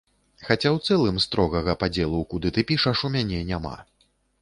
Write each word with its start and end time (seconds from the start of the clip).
Хаця 0.45 0.69
ў 0.75 0.87
цэлым 0.87 1.19
строгага 1.27 1.77
падзелу, 1.85 2.25
куды 2.35 2.55
ты 2.59 2.67
пішаш, 2.73 3.07
у 3.11 3.15
мяне 3.19 3.47
няма. 3.55 3.81